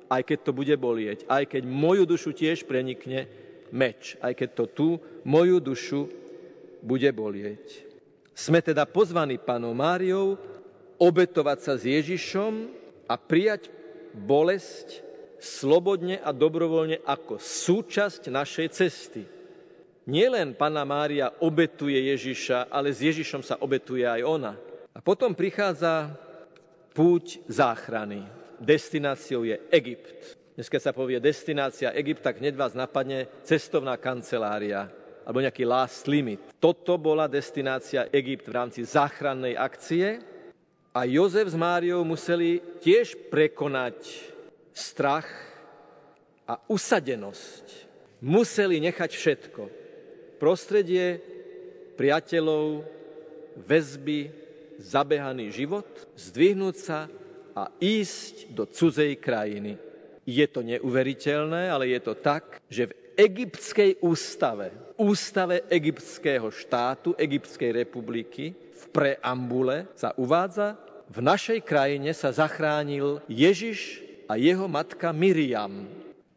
aj 0.10 0.26
keď 0.26 0.40
to 0.42 0.52
bude 0.56 0.74
bolieť, 0.80 1.28
aj 1.30 1.54
keď 1.54 1.64
moju 1.70 2.10
dušu 2.10 2.34
tiež 2.34 2.66
prenikne 2.66 3.30
meč, 3.70 4.18
aj 4.26 4.34
keď 4.42 4.50
to 4.58 4.66
tu 4.70 4.88
moju 5.22 5.62
dušu 5.62 6.23
bude 6.84 7.08
bolieť. 7.16 7.88
Sme 8.36 8.60
teda 8.60 8.84
pozvaní 8.84 9.40
panom 9.40 9.72
Máriou 9.72 10.36
obetovať 11.00 11.58
sa 11.64 11.74
s 11.80 11.88
Ježišom 11.88 12.68
a 13.08 13.16
prijať 13.16 13.72
bolesť 14.14 15.02
slobodne 15.40 16.20
a 16.20 16.36
dobrovoľne 16.36 17.02
ako 17.08 17.40
súčasť 17.40 18.28
našej 18.28 18.68
cesty. 18.76 19.24
Nielen 20.04 20.60
Pana 20.60 20.84
Mária 20.84 21.32
obetuje 21.40 21.96
Ježiša, 22.12 22.68
ale 22.68 22.92
s 22.92 23.00
Ježišom 23.00 23.40
sa 23.40 23.56
obetuje 23.64 24.04
aj 24.04 24.22
ona. 24.28 24.54
A 24.92 25.00
potom 25.00 25.32
prichádza 25.32 26.12
púť 26.92 27.40
záchrany 27.48 28.44
destináciou 28.64 29.44
je 29.44 29.60
Egypt. 29.72 30.40
Dnes, 30.56 30.70
keď 30.70 30.82
sa 30.82 30.94
povie 30.96 31.20
destinácia 31.20 31.92
Egypt, 31.98 32.24
tak 32.24 32.40
hneď 32.40 32.56
vás 32.56 32.78
napadne 32.78 33.28
cestovná 33.44 33.98
kancelária 34.00 34.88
alebo 35.24 35.44
nejaký 35.44 35.64
last 35.64 36.08
limit. 36.08 36.40
Toto 36.60 37.00
bola 37.00 37.32
destinácia 37.32 38.08
Egypt 38.12 38.48
v 38.48 38.56
rámci 38.56 38.82
záchrannej 38.84 39.56
akcie 39.56 40.20
a 40.94 41.08
Jozef 41.08 41.50
s 41.50 41.58
Máriou 41.58 42.06
museli 42.06 42.62
tiež 42.84 43.32
prekonať 43.34 44.30
strach 44.76 45.28
a 46.46 46.60
usadenosť. 46.68 47.66
Museli 48.24 48.80
nechať 48.80 49.12
všetko. 49.12 49.64
Prostredie, 50.40 51.20
priateľov, 51.96 52.84
väzby, 53.64 54.32
zabehaný 54.80 55.54
život, 55.54 55.88
zdvihnúť 56.18 56.76
sa 56.76 57.08
a 57.54 57.70
ísť 57.78 58.50
do 58.52 58.66
cudzej 58.66 59.18
krajiny. 59.22 59.78
Je 60.24 60.46
to 60.48 60.64
neuveriteľné, 60.64 61.70
ale 61.70 61.92
je 61.92 62.00
to 62.00 62.14
tak, 62.16 62.64
že 62.72 62.90
v 62.90 62.94
egyptskej 63.18 64.02
ústave, 64.02 64.74
ústave 64.98 65.66
egyptského 65.70 66.50
štátu, 66.50 67.14
Egyptskej 67.18 67.86
republiky, 67.86 68.54
v 68.54 68.84
preambule 68.90 69.90
sa 69.98 70.14
uvádza, 70.18 70.78
v 71.10 71.20
našej 71.22 71.62
krajine 71.62 72.10
sa 72.16 72.34
zachránil 72.34 73.22
Ježiš 73.30 74.02
a 74.26 74.40
jeho 74.40 74.66
matka 74.66 75.14
Miriam. 75.14 75.86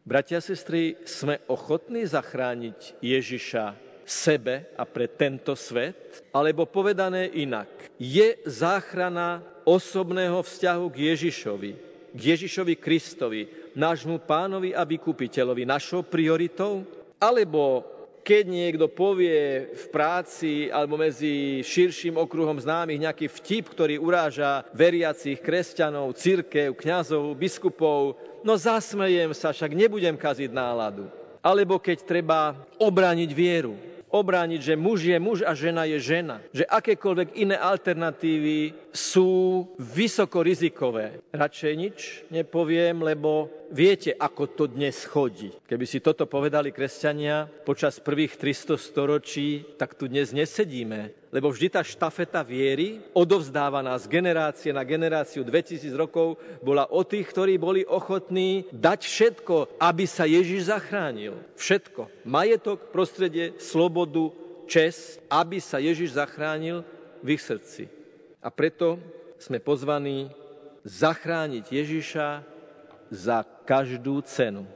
Bratia 0.07 0.39
a 0.39 0.45
sestry, 0.45 0.95
sme 1.03 1.43
ochotní 1.51 2.07
zachrániť 2.07 3.03
Ježiša 3.03 3.65
sebe 4.07 4.71
a 4.79 4.87
pre 4.87 5.11
tento 5.11 5.51
svet? 5.57 6.23
Alebo 6.31 6.63
povedané 6.63 7.27
inak, 7.27 7.67
je 7.99 8.39
záchrana 8.47 9.43
osobného 9.67 10.39
vzťahu 10.39 10.85
k 10.87 10.97
Ježišovi, 11.11 11.71
k 12.15 12.19
Ježišovi 12.23 12.73
Kristovi, 12.79 13.41
nášmu 13.77 14.25
pánovi 14.25 14.73
a 14.73 14.81
vykupiteľovi, 14.81 15.69
našou 15.69 16.01
prioritou? 16.01 16.81
Alebo 17.21 17.85
keď 18.27 18.43
niekto 18.43 18.91
povie 18.91 19.71
v 19.71 19.85
práci 19.87 20.67
alebo 20.67 20.99
medzi 20.99 21.63
širším 21.63 22.19
okruhom 22.19 22.59
známych 22.59 22.99
nejaký 22.99 23.31
vtip, 23.31 23.71
ktorý 23.71 23.95
uráža 24.01 24.67
veriacich 24.75 25.39
kresťanov, 25.39 26.17
církev, 26.19 26.75
kňazov, 26.75 27.37
biskupov, 27.39 28.19
no 28.43 28.59
zasmejem 28.59 29.31
sa, 29.31 29.55
však 29.55 29.71
nebudem 29.71 30.19
kaziť 30.19 30.51
náladu. 30.51 31.07
Alebo 31.39 31.79
keď 31.79 32.03
treba 32.03 32.59
obrániť 32.75 33.31
vieru, 33.31 33.79
obrániť, 34.07 34.61
že 34.63 34.79
muž 34.79 35.03
je 35.03 35.17
muž 35.19 35.43
a 35.43 35.51
žena 35.51 35.83
je 35.83 35.99
žena. 35.99 36.39
Že 36.55 36.63
akékoľvek 36.67 37.29
iné 37.35 37.57
alternatívy 37.59 38.87
sú 38.95 39.63
vysoko 39.77 40.41
rizikové. 40.41 41.21
Radšej 41.35 41.73
nič 41.75 41.97
nepoviem, 42.31 43.03
lebo 43.03 43.51
viete, 43.69 44.15
ako 44.15 44.43
to 44.47 44.63
dnes 44.71 45.03
chodí. 45.03 45.51
Keby 45.67 45.85
si 45.85 45.99
toto 45.99 46.23
povedali 46.23 46.71
kresťania 46.71 47.45
počas 47.67 47.99
prvých 47.99 48.39
300 48.39 48.79
storočí, 48.79 49.75
tak 49.75 49.93
tu 49.99 50.07
dnes 50.07 50.31
nesedíme. 50.31 51.27
Lebo 51.27 51.51
vždy 51.51 51.67
tá 51.67 51.83
štafeta 51.83 52.39
viery, 52.39 53.03
odovzdávaná 53.11 53.99
z 53.99 54.07
generácie 54.07 54.71
na 54.71 54.87
generáciu 54.87 55.43
2000 55.43 55.91
rokov, 55.91 56.39
bola 56.63 56.87
o 56.87 57.03
tých, 57.03 57.27
ktorí 57.27 57.59
boli 57.59 57.83
ochotní 57.83 58.63
dať 58.71 59.03
všetko, 59.03 59.75
aby 59.83 60.07
sa 60.07 60.23
Ježiš 60.23 60.71
zachránil. 60.71 61.35
Všetko. 61.59 62.07
Majetok, 62.23 62.95
prostredie, 62.95 63.59
slobodu, 63.59 63.96
čest, 64.67 65.23
aby 65.31 65.57
sa 65.63 65.79
Ježiš 65.79 66.19
zachránil 66.19 66.83
v 67.23 67.39
ich 67.39 67.41
srdci. 67.41 67.87
A 68.43 68.51
preto 68.51 68.99
sme 69.39 69.57
pozvaní 69.63 70.29
zachrániť 70.85 71.65
Ježiša 71.67 72.27
za 73.09 73.43
každú 73.65 74.21
cenu. 74.27 74.67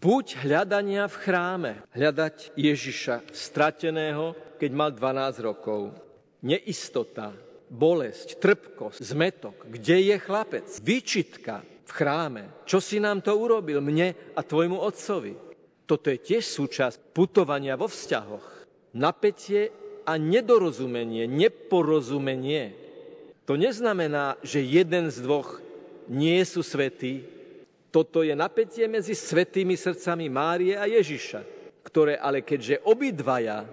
Púť 0.00 0.40
hľadania 0.40 1.04
v 1.04 1.16
chráme, 1.20 1.72
hľadať 1.92 2.56
Ježiša 2.56 3.36
strateného, 3.36 4.32
keď 4.56 4.70
mal 4.72 4.90
12 4.96 5.44
rokov. 5.44 5.92
Neistota, 6.40 7.36
bolesť, 7.68 8.40
trpkosť, 8.40 8.96
zmetok. 8.96 9.56
Kde 9.68 10.08
je 10.08 10.16
chlapec? 10.16 10.64
Výčitka 10.80 11.60
v 11.84 11.92
chráme. 11.92 12.42
Čo 12.64 12.80
si 12.80 12.96
nám 12.96 13.20
to 13.20 13.36
urobil, 13.36 13.84
mne 13.84 14.16
a 14.32 14.40
tvojmu 14.40 14.80
otcovi? 14.80 15.36
Toto 15.84 16.08
je 16.08 16.16
tiež 16.16 16.48
súčasť 16.48 17.12
putovania 17.12 17.76
vo 17.76 17.84
vzťahoch. 17.84 18.59
Napätie 18.90 19.70
a 20.02 20.18
nedorozumenie, 20.18 21.30
neporozumenie 21.30 22.80
to 23.50 23.58
neznamená, 23.58 24.38
že 24.46 24.62
jeden 24.62 25.10
z 25.10 25.26
dvoch 25.26 25.58
nie 26.06 26.38
sú 26.46 26.62
svetí. 26.62 27.26
Toto 27.90 28.22
je 28.22 28.30
napätie 28.38 28.86
medzi 28.86 29.18
svetými 29.18 29.74
srdcami 29.74 30.30
Márie 30.30 30.78
a 30.78 30.86
Ježiša, 30.86 31.42
ktoré 31.82 32.14
ale 32.14 32.46
keďže 32.46 32.78
obidvaja 32.86 33.66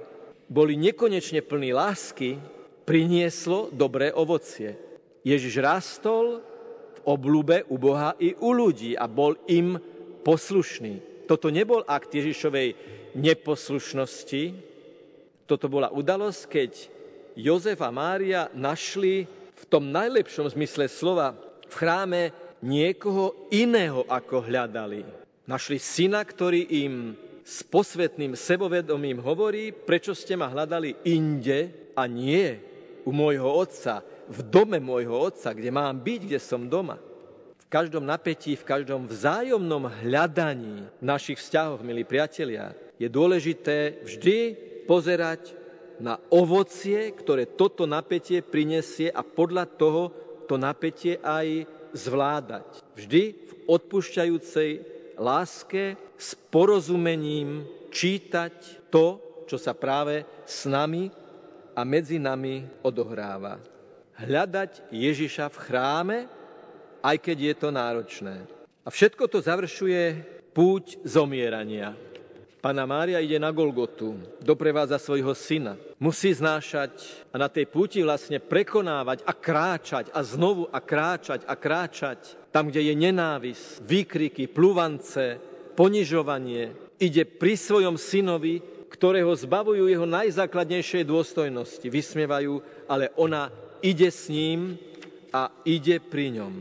boli 0.49 0.81
nekonečne 0.81 1.45
plní 1.45 1.77
lásky, 1.77 2.41
prinieslo 2.89 3.69
dobré 3.69 4.09
ovocie. 4.09 4.73
Ježiš 5.21 5.61
rastol 5.61 6.41
v 6.97 6.99
oblúbe 7.05 7.61
u 7.69 7.77
Boha 7.77 8.17
i 8.17 8.33
u 8.33 8.57
ľudí 8.57 8.97
a 8.97 9.05
bol 9.05 9.37
im 9.45 9.77
poslušný. 10.25 11.27
Toto 11.29 11.53
nebol 11.53 11.85
akt 11.85 12.17
Ježišovej 12.17 12.73
neposlušnosti, 13.13 14.43
toto 15.47 15.71
bola 15.71 15.89
udalosť, 15.89 16.41
keď 16.51 16.71
Jozef 17.39 17.79
a 17.79 17.89
Mária 17.89 18.51
našli 18.51 19.23
v 19.57 19.63
tom 19.71 19.89
najlepšom 19.89 20.51
zmysle 20.51 20.91
slova 20.91 21.33
v 21.65 21.73
chráme 21.73 22.21
niekoho 22.59 23.47
iného, 23.49 24.03
ako 24.11 24.43
hľadali. 24.43 25.07
Našli 25.47 25.79
syna, 25.79 26.21
ktorý 26.27 26.67
im 26.83 27.15
s 27.47 27.63
posvetným 27.63 28.35
sebovedomím 28.35 29.23
hovorí, 29.23 29.71
prečo 29.71 30.11
ste 30.11 30.35
ma 30.35 30.51
hľadali 30.51 31.07
inde 31.07 31.91
a 31.95 32.03
nie 32.03 32.59
u 33.07 33.15
môjho 33.15 33.47
otca, 33.47 34.03
v 34.27 34.43
dome 34.43 34.83
môjho 34.83 35.15
otca, 35.31 35.55
kde 35.55 35.71
mám 35.71 35.95
byť, 36.03 36.19
kde 36.27 36.39
som 36.43 36.67
doma. 36.67 36.99
V 37.63 37.65
každom 37.71 38.03
napätí, 38.03 38.59
v 38.59 38.67
každom 38.67 39.07
vzájomnom 39.07 39.87
hľadaní 40.03 40.91
našich 40.99 41.39
vzťahov, 41.39 41.79
milí 41.87 42.03
priatelia, 42.03 42.75
je 42.99 43.07
dôležité 43.07 44.03
vždy 44.03 44.39
pozerať 44.87 45.53
na 45.99 46.15
ovocie, 46.31 47.11
ktoré 47.11 47.43
toto 47.43 47.83
napätie 47.83 48.39
prinesie 48.39 49.11
a 49.11 49.21
podľa 49.21 49.67
toho 49.67 50.09
to 50.47 50.55
napätie 50.55 51.19
aj 51.19 51.67
zvládať. 51.91 52.67
Vždy 52.95 53.23
v 53.35 53.51
odpúšťajúcej 53.67 54.71
láske 55.19 55.99
s 56.15 56.37
porozumením 56.49 57.65
čítať 57.91 58.87
to, 58.93 59.19
čo 59.49 59.57
sa 59.59 59.75
práve 59.75 60.23
s 60.45 60.69
nami 60.69 61.09
a 61.73 61.81
medzi 61.83 62.21
nami 62.21 62.63
odohráva. 62.85 63.59
Hľadať 64.17 64.89
Ježiša 64.89 65.49
v 65.53 65.61
chráme, 65.61 66.17
aj 67.05 67.17
keď 67.21 67.37
je 67.37 67.53
to 67.53 67.69
náročné. 67.69 68.35
A 68.81 68.89
všetko 68.89 69.29
to 69.29 69.43
završuje 69.43 70.01
púť 70.57 70.97
zomierania. 71.05 71.93
Pana 72.57 72.89
Mária 72.89 73.21
ide 73.21 73.37
na 73.37 73.53
Golgotu, 73.53 74.17
doprevádza 74.41 74.97
svojho 74.97 75.37
syna. 75.37 75.77
Musí 76.01 76.33
znášať 76.33 76.89
a 77.29 77.37
na 77.37 77.45
tej 77.53 77.69
púti 77.69 78.01
vlastne 78.01 78.41
prekonávať 78.41 79.21
a 79.29 79.33
kráčať 79.37 80.09
a 80.09 80.25
znovu 80.25 80.65
a 80.73 80.81
kráčať 80.81 81.45
a 81.45 81.53
kráčať. 81.53 82.33
Tam, 82.49 82.73
kde 82.73 82.89
je 82.89 82.95
nenávis, 82.97 83.77
výkriky, 83.85 84.49
plúvance, 84.49 85.37
ponižovanie. 85.77 86.73
Ide 86.97 87.29
pri 87.29 87.53
svojom 87.53 87.93
synovi, 87.93 88.57
ktorého 88.89 89.29
zbavujú 89.37 89.85
jeho 89.85 90.09
najzákladnejšej 90.09 91.05
dôstojnosti. 91.05 91.85
Vysmievajú, 91.85 92.57
ale 92.89 93.13
ona 93.21 93.53
ide 93.85 94.09
s 94.09 94.33
ním 94.33 94.81
a 95.29 95.53
ide 95.61 96.01
pri 96.01 96.41
ňom. 96.41 96.53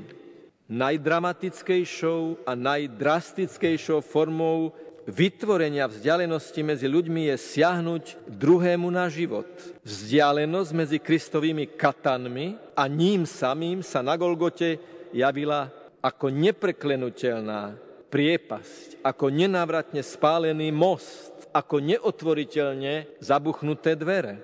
Najdramatickejšou 0.66 2.44
a 2.44 2.52
najdrastickejšou 2.52 4.04
formou 4.04 4.76
vytvorenia 5.06 5.86
vzdialenosti 5.86 6.60
medzi 6.66 6.90
ľuďmi 6.90 7.30
je 7.30 7.36
siahnuť 7.38 8.04
druhému 8.26 8.90
na 8.90 9.06
život. 9.06 9.46
Vzdialenosť 9.86 10.70
medzi 10.74 10.98
Kristovými 10.98 11.70
katanmi 11.78 12.58
a 12.74 12.90
ním 12.90 13.22
samým 13.22 13.86
sa 13.86 14.02
na 14.02 14.18
Golgote 14.18 14.82
javila 15.14 15.70
ako 16.02 16.30
nepreklenutelná 16.30 17.78
priepasť, 18.10 19.02
ako 19.02 19.26
nenávratne 19.30 20.02
spálený 20.02 20.74
most, 20.74 21.50
ako 21.54 21.82
neotvoriteľne 21.82 23.18
zabuchnuté 23.22 23.94
dvere. 23.94 24.38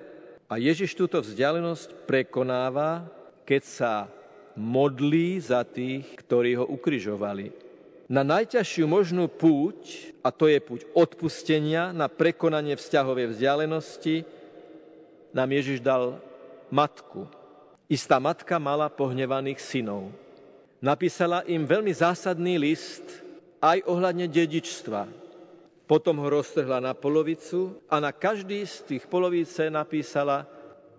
A 0.47 0.59
Ježiš 0.59 0.95
túto 0.95 1.19
vzdialenosť 1.19 2.07
prekonáva, 2.07 3.07
keď 3.47 3.63
sa 3.63 3.93
modlí 4.59 5.39
za 5.41 5.65
tých, 5.65 6.05
ktorí 6.19 6.59
ho 6.59 6.65
ukrižovali 6.67 7.62
na 8.11 8.21
najťažšiu 8.23 8.85
možnú 8.87 9.31
púť, 9.31 10.11
a 10.23 10.29
to 10.31 10.51
je 10.51 10.59
púť 10.59 10.81
odpustenia 10.91 11.95
na 11.95 12.11
prekonanie 12.11 12.75
vzťahovej 12.75 13.35
vzdialenosti, 13.35 14.27
nám 15.33 15.49
Ježiš 15.49 15.79
dal 15.81 16.19
matku. 16.69 17.25
Istá 17.89 18.21
matka 18.21 18.61
mala 18.61 18.87
pohnevaných 18.91 19.59
synov. 19.59 20.13
Napísala 20.83 21.47
im 21.47 21.63
veľmi 21.63 21.91
zásadný 21.95 22.59
list 22.59 23.23
aj 23.63 23.87
ohľadne 23.87 24.27
dedičstva. 24.27 25.07
Potom 25.87 26.19
ho 26.19 26.27
roztrhla 26.27 26.83
na 26.83 26.93
polovicu 26.95 27.81
a 27.87 27.99
na 27.99 28.11
každý 28.11 28.63
z 28.67 28.75
tých 28.87 29.03
polovice 29.07 29.67
napísala 29.71 30.47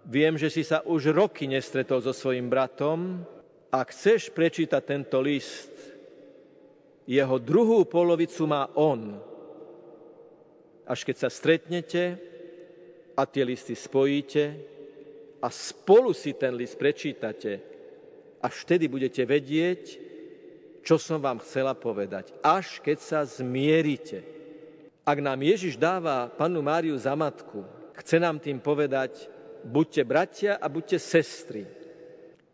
Viem, 0.05 0.37
že 0.37 0.53
si 0.53 0.61
sa 0.61 0.85
už 0.85 1.17
roky 1.17 1.49
nestretol 1.49 2.05
so 2.05 2.13
svojim 2.13 2.53
bratom. 2.53 3.25
Ak 3.73 3.89
chceš 3.97 4.29
prečítať 4.29 4.85
tento 4.85 5.17
list, 5.25 5.73
jeho 7.05 7.37
druhú 7.37 7.85
polovicu 7.85 8.49
má 8.49 8.69
on. 8.77 9.21
Až 10.85 11.05
keď 11.05 11.17
sa 11.17 11.29
stretnete 11.33 12.21
a 13.17 13.23
tie 13.25 13.45
listy 13.45 13.77
spojíte 13.77 14.45
a 15.41 15.49
spolu 15.49 16.13
si 16.17 16.33
ten 16.37 16.57
list 16.57 16.77
prečítate, 16.77 17.61
až 18.45 18.55
vtedy 18.69 18.89
budete 18.89 19.25
vedieť, 19.25 19.83
čo 20.85 21.01
som 21.01 21.17
vám 21.17 21.41
chcela 21.41 21.73
povedať. 21.73 22.37
Až 22.45 22.85
keď 22.85 22.99
sa 23.01 23.21
zmierite. 23.25 24.21
Ak 25.05 25.21
nám 25.21 25.41
Ježiš 25.41 25.81
dáva 25.81 26.29
panu 26.29 26.61
Máriu 26.61 26.97
za 26.97 27.17
matku, 27.17 27.65
chce 27.97 28.21
nám 28.21 28.41
tým 28.41 28.61
povedať, 28.61 29.29
buďte 29.65 30.03
bratia 30.05 30.53
a 30.61 30.69
buďte 30.69 31.01
sestry. 31.01 31.65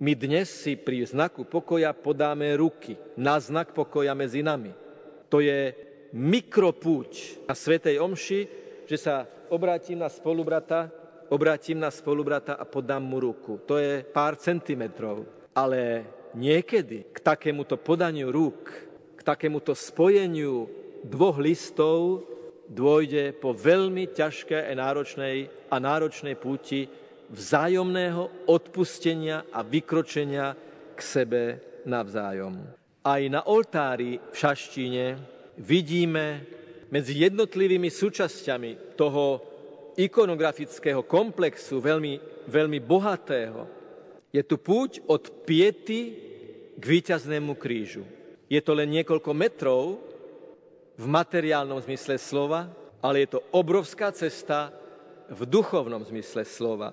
My 0.01 0.17
dnes 0.17 0.49
si 0.49 0.81
pri 0.81 1.05
znaku 1.05 1.45
pokoja 1.45 1.93
podáme 1.93 2.57
ruky 2.57 2.97
na 3.21 3.37
znak 3.37 3.77
pokoja 3.77 4.17
medzi 4.17 4.41
nami. 4.41 4.73
To 5.29 5.45
je 5.45 5.77
mikropúť 6.17 7.45
na 7.45 7.53
Svetej 7.53 8.01
Omši, 8.01 8.41
že 8.89 8.97
sa 8.97 9.29
obrátim 9.53 10.01
na 10.01 10.09
spolubrata, 10.09 10.89
obrátim 11.29 11.77
na 11.77 11.93
spolubrata 11.93 12.57
a 12.57 12.65
podám 12.65 13.05
mu 13.05 13.21
ruku. 13.21 13.61
To 13.69 13.77
je 13.77 14.01
pár 14.01 14.41
centimetrov. 14.41 15.29
Ale 15.53 16.09
niekedy 16.33 17.13
k 17.13 17.21
takémuto 17.21 17.77
podaniu 17.77 18.33
rúk, 18.33 18.73
k 19.15 19.21
takémuto 19.21 19.77
spojeniu 19.77 20.65
dvoch 21.05 21.37
listov 21.37 22.25
dôjde 22.73 23.37
po 23.37 23.53
veľmi 23.53 24.17
ťažkej 24.17 24.65
a 24.65 24.73
náročnej, 24.81 25.37
a 25.69 25.77
náročnej 25.77 26.41
púti 26.41 26.89
vzájomného 27.31 28.51
odpustenia 28.51 29.47
a 29.55 29.63
vykročenia 29.63 30.55
k 30.95 31.01
sebe 31.01 31.43
navzájom. 31.87 32.59
Aj 33.01 33.23
na 33.33 33.47
oltári 33.47 34.21
v 34.21 34.35
Šaštine 34.35 35.17
vidíme 35.57 36.45
medzi 36.91 37.23
jednotlivými 37.23 37.89
súčasťami 37.89 38.99
toho 38.99 39.41
ikonografického 39.97 41.07
komplexu, 41.07 41.79
veľmi, 41.79 42.47
veľmi 42.51 42.79
bohatého, 42.83 43.65
je 44.31 44.43
tu 44.47 44.59
púť 44.59 45.03
od 45.11 45.47
piety 45.47 46.15
k 46.79 46.83
víťaznému 46.83 47.59
krížu. 47.59 48.07
Je 48.51 48.59
to 48.63 48.75
len 48.75 48.91
niekoľko 48.91 49.31
metrov 49.35 49.99
v 50.99 51.07
materiálnom 51.07 51.79
zmysle 51.83 52.19
slova, 52.19 52.71
ale 53.03 53.27
je 53.27 53.39
to 53.39 53.41
obrovská 53.55 54.11
cesta 54.15 54.71
v 55.31 55.47
duchovnom 55.47 56.03
zmysle 56.07 56.43
slova. 56.47 56.91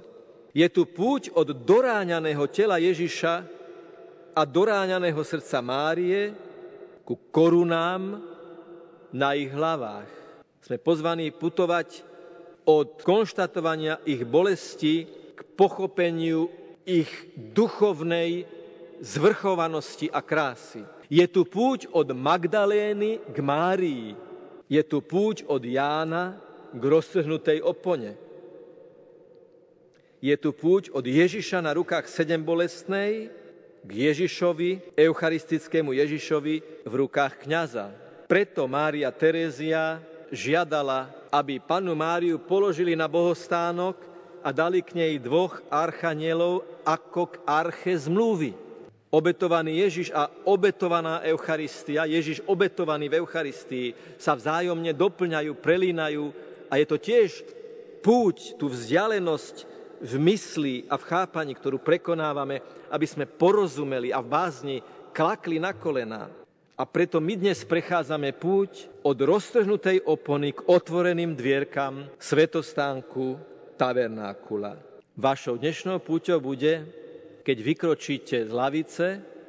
Je 0.58 0.66
tu 0.74 0.90
púť 0.90 1.30
od 1.38 1.54
doráňaného 1.54 2.42
tela 2.50 2.82
Ježiša 2.82 3.46
a 4.34 4.42
doráňaného 4.42 5.22
srdca 5.22 5.62
Márie 5.62 6.34
ku 7.06 7.14
korunám 7.30 8.18
na 9.14 9.38
ich 9.38 9.54
hlavách. 9.54 10.10
Sme 10.66 10.82
pozvaní 10.82 11.30
putovať 11.30 12.02
od 12.66 13.06
konštatovania 13.06 14.02
ich 14.02 14.26
bolesti 14.26 15.06
k 15.38 15.40
pochopeniu 15.54 16.50
ich 16.90 17.10
duchovnej 17.38 18.50
zvrchovanosti 18.98 20.10
a 20.10 20.26
krásy. 20.26 20.82
Je 21.06 21.24
tu 21.30 21.46
púť 21.46 21.86
od 21.94 22.10
Magdalény 22.18 23.22
k 23.30 23.38
Márii. 23.46 24.18
Je 24.66 24.82
tu 24.82 25.06
púť 25.06 25.46
od 25.46 25.62
Jána 25.62 26.34
k 26.74 26.82
roztrhnutej 26.82 27.62
opone. 27.62 28.27
Je 30.18 30.34
tu 30.34 30.50
púť 30.50 30.90
od 30.98 31.06
Ježiša 31.06 31.62
na 31.62 31.78
rukách 31.78 32.10
sedem 32.10 32.42
bolestnej 32.42 33.30
k 33.86 33.90
Ježišovi, 33.94 34.98
eucharistickému 34.98 35.94
Ježišovi 35.94 36.56
v 36.90 36.94
rukách 37.06 37.46
kňaza. 37.46 37.94
Preto 38.26 38.66
Mária 38.66 39.14
Terézia 39.14 40.02
žiadala, 40.34 41.14
aby 41.30 41.62
panu 41.62 41.94
Máriu 41.94 42.42
položili 42.42 42.98
na 42.98 43.06
bohostánok 43.06 44.02
a 44.42 44.50
dali 44.50 44.82
k 44.82 44.98
nej 44.98 45.14
dvoch 45.22 45.62
archanielov 45.70 46.66
ako 46.82 47.38
k 47.38 47.40
arche 47.46 47.94
zmluvy. 47.94 48.58
Obetovaný 49.14 49.86
Ježiš 49.86 50.12
a 50.12 50.28
obetovaná 50.50 51.22
Eucharistia, 51.24 52.10
Ježiš 52.10 52.42
obetovaný 52.50 53.08
v 53.08 53.24
Eucharistii 53.24 53.94
sa 54.18 54.34
vzájomne 54.34 54.92
doplňajú, 54.98 55.54
prelínajú 55.62 56.34
a 56.68 56.74
je 56.76 56.86
to 56.90 56.98
tiež 57.00 57.46
púť, 58.02 58.60
tú 58.60 58.68
vzdialenosť 58.68 59.77
v 60.02 60.14
mysli 60.22 60.76
a 60.86 60.96
v 60.96 61.08
chápaní, 61.08 61.54
ktorú 61.58 61.82
prekonávame, 61.82 62.62
aby 62.94 63.06
sme 63.10 63.26
porozumeli 63.26 64.14
a 64.14 64.22
v 64.22 64.28
bázni 64.30 64.78
klakli 65.14 65.58
na 65.58 65.74
kolená. 65.74 66.30
A 66.78 66.86
preto 66.86 67.18
my 67.18 67.34
dnes 67.34 67.66
prechádzame 67.66 68.38
púť 68.38 68.86
od 69.02 69.18
roztrhnutej 69.18 70.06
opony 70.06 70.54
k 70.54 70.62
otvoreným 70.70 71.34
dvierkam 71.34 72.06
svetostánku 72.22 73.42
tabernákula. 73.82 74.78
Vašou 75.18 75.58
dnešnou 75.58 75.98
púťou 75.98 76.38
bude, 76.38 76.86
keď 77.42 77.58
vykročíte 77.66 78.38
z 78.46 78.52
lavice 78.54 79.08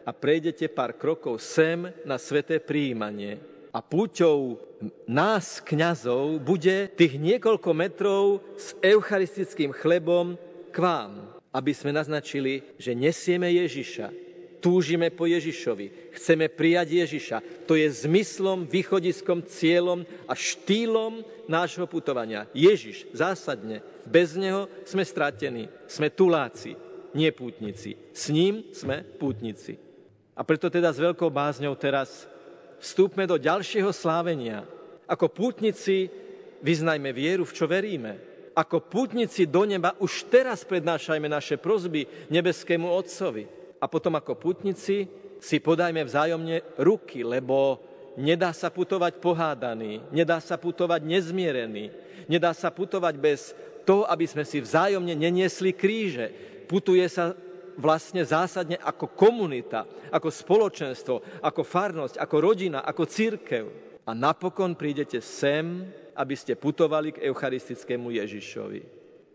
a 0.09 0.11
prejdete 0.17 0.73
pár 0.73 0.97
krokov 0.97 1.45
sem 1.45 1.93
na 2.09 2.17
sveté 2.17 2.57
príjmanie. 2.65 3.58
A 3.79 3.85
púťou 3.87 4.59
nás, 5.07 5.63
kňazov, 5.63 6.43
bude 6.43 6.91
tých 6.99 7.15
niekoľko 7.15 7.71
metrov 7.79 8.43
s 8.59 8.75
eucharistickým 8.83 9.71
chlebom 9.71 10.35
k 10.75 10.83
vám, 10.83 11.39
aby 11.55 11.71
sme 11.71 11.95
naznačili, 11.95 12.75
že 12.75 12.99
nesieme 12.99 13.47
Ježiša, 13.55 14.11
túžime 14.59 15.15
po 15.15 15.31
Ježišovi, 15.31 16.11
chceme 16.19 16.51
prijať 16.51 17.07
Ježiša. 17.07 17.39
To 17.71 17.79
je 17.79 17.87
zmyslom, 17.87 18.67
východiskom, 18.67 19.47
cieľom 19.47 20.03
a 20.27 20.35
štýlom 20.35 21.23
nášho 21.47 21.87
putovania. 21.87 22.51
Ježiš, 22.51 23.07
zásadne, 23.15 23.87
bez 24.03 24.35
neho 24.35 24.67
sme 24.91 25.07
stratení, 25.07 25.71
sme 25.87 26.11
tuláci, 26.11 26.75
nie 27.15 27.31
pútnici. 27.31 27.95
S 28.11 28.27
ním 28.35 28.67
sme 28.75 29.07
pútnici. 29.07 29.79
A 30.35 30.43
preto 30.43 30.67
teda 30.67 30.91
s 30.91 30.99
veľkou 30.99 31.31
bázňou 31.31 31.79
teraz 31.79 32.27
vstúpme 32.79 33.27
do 33.27 33.39
ďalšieho 33.39 33.91
slávenia. 33.91 34.65
Ako 35.09 35.31
pútnici 35.31 36.11
vyznajme 36.63 37.11
vieru, 37.15 37.47
v 37.47 37.55
čo 37.55 37.65
veríme. 37.67 38.19
Ako 38.59 38.83
pútnici 38.83 39.47
do 39.47 39.63
neba 39.63 39.95
už 40.03 40.27
teraz 40.27 40.67
prednášajme 40.67 41.31
naše 41.31 41.57
prozby 41.59 42.11
nebeskému 42.27 42.91
Otcovi. 42.91 43.47
A 43.79 43.87
potom 43.87 44.19
ako 44.19 44.35
pútnici 44.35 45.07
si 45.39 45.57
podajme 45.63 46.03
vzájomne 46.03 46.83
ruky, 46.83 47.23
lebo 47.23 47.79
nedá 48.19 48.51
sa 48.51 48.75
putovať 48.75 49.23
pohádaný, 49.23 50.03
nedá 50.11 50.43
sa 50.43 50.59
putovať 50.59 51.07
nezmierený, 51.07 51.95
nedá 52.27 52.51
sa 52.51 52.75
putovať 52.75 53.15
bez 53.15 53.55
toho, 53.87 54.03
aby 54.11 54.27
sme 54.27 54.43
si 54.43 54.59
vzájomne 54.59 55.15
neniesli 55.15 55.71
kríže. 55.71 56.35
Putuje 56.67 57.07
sa 57.07 57.33
vlastne 57.79 58.27
zásadne 58.27 58.77
ako 58.83 59.15
komunita, 59.15 59.87
ako 60.11 60.29
spoločenstvo, 60.29 61.41
ako 61.41 61.63
farnosť, 61.63 62.19
ako 62.19 62.37
rodina, 62.43 62.83
ako 62.83 63.07
církev. 63.07 63.65
A 64.03 64.11
napokon 64.13 64.75
prídete 64.75 65.23
sem, 65.23 65.87
aby 66.19 66.35
ste 66.35 66.59
putovali 66.59 67.15
k 67.15 67.23
eucharistickému 67.31 68.11
Ježišovi. 68.19 68.83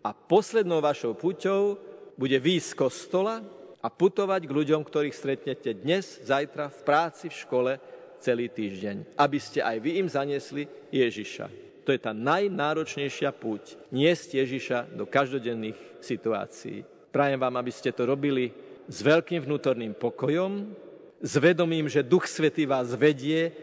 A 0.03 0.11
poslednou 0.11 0.83
vašou 0.83 1.15
puťou 1.15 1.79
bude 2.19 2.35
výjsť 2.35 2.67
z 2.67 2.75
kostola 2.75 3.35
a 3.79 3.87
putovať 3.87 4.43
k 4.43 4.55
ľuďom, 4.55 4.83
ktorých 4.83 5.15
stretnete 5.15 5.71
dnes, 5.79 6.19
zajtra, 6.27 6.67
v 6.67 6.79
práci, 6.83 7.31
v 7.31 7.39
škole, 7.39 7.71
celý 8.19 8.51
týždeň. 8.51 9.15
Aby 9.15 9.39
ste 9.39 9.63
aj 9.63 9.77
vy 9.79 10.03
im 10.03 10.07
zaniesli 10.11 10.67
Ježiša. 10.91 11.47
To 11.83 11.91
je 11.91 11.99
tá 11.99 12.15
najnáročnejšia 12.15 13.35
púť. 13.35 13.75
Niesť 13.91 14.39
Ježiša 14.39 14.95
do 14.95 15.03
každodenných 15.03 15.75
situácií. 15.99 16.92
Prajem 17.13 17.37
vám, 17.37 17.61
aby 17.61 17.69
ste 17.69 17.93
to 17.93 18.09
robili 18.09 18.49
s 18.89 19.05
veľkým 19.05 19.45
vnútorným 19.45 19.93
pokojom, 19.93 20.73
s 21.21 21.33
vedomím, 21.37 21.85
že 21.85 22.01
Duch 22.01 22.25
Svetý 22.25 22.65
vás 22.65 22.89
vedie 22.97 23.53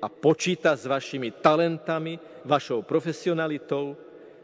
a 0.00 0.08
počíta 0.08 0.72
s 0.72 0.88
vašimi 0.88 1.36
talentami, 1.44 2.16
vašou 2.48 2.80
profesionalitou, 2.80 3.92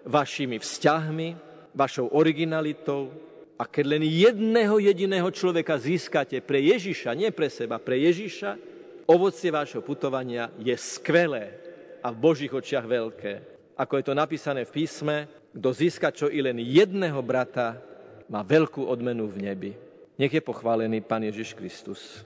vašimi 0.04 0.60
vzťahmi, 0.60 1.28
vašou 1.72 2.12
originalitou. 2.12 3.08
A 3.56 3.64
keď 3.64 3.96
len 3.96 4.04
jedného 4.04 4.76
jediného 4.76 5.32
človeka 5.32 5.80
získate 5.80 6.44
pre 6.44 6.60
Ježiša, 6.60 7.16
nie 7.16 7.32
pre 7.32 7.48
seba, 7.48 7.80
pre 7.80 7.96
Ježiša, 7.96 8.60
ovocie 9.08 9.48
vášho 9.48 9.80
putovania 9.80 10.52
je 10.60 10.76
skvelé 10.76 11.56
a 12.04 12.12
v 12.12 12.20
Božích 12.20 12.52
očiach 12.52 12.84
veľké. 12.84 13.32
Ako 13.80 13.96
je 13.96 14.04
to 14.04 14.12
napísané 14.12 14.68
v 14.68 14.84
písme, 14.84 15.16
kto 15.56 15.68
získa 15.72 16.12
čo 16.12 16.28
i 16.28 16.44
len 16.44 16.60
jedného 16.60 17.24
brata, 17.24 17.88
má 18.30 18.46
veľkú 18.46 18.86
odmenu 18.86 19.26
v 19.26 19.50
nebi. 19.50 19.72
Nech 20.14 20.30
je 20.30 20.38
pochválený 20.38 21.02
Pán 21.02 21.26
Ježiš 21.26 21.58
Kristus. 21.58 22.22